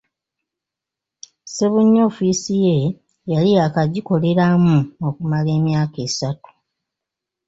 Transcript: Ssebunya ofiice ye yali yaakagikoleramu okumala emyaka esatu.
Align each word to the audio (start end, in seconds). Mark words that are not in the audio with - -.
Ssebunya 1.45 2.01
ofiice 2.09 2.53
ye 2.65 2.79
yali 3.31 3.49
yaakagikoleramu 3.57 4.75
okumala 5.07 5.49
emyaka 5.59 5.97
esatu. 6.07 6.49